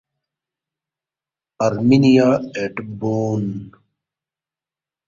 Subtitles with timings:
[1.61, 3.71] Arminia at Bonn.